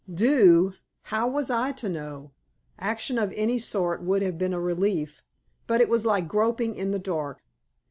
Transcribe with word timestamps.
Do! 0.11 0.73
How 1.03 1.27
was 1.27 1.51
I 1.51 1.71
to 1.73 1.87
know? 1.87 2.31
Action 2.79 3.19
of 3.19 3.31
any 3.35 3.59
sort 3.59 4.01
would 4.01 4.23
have 4.23 4.35
been 4.39 4.51
a 4.51 4.59
relief, 4.59 5.21
but 5.67 5.79
it 5.79 5.89
was 5.89 6.07
like 6.07 6.27
groping 6.27 6.73
in 6.73 6.89
the 6.89 6.97
dark. 6.97 7.43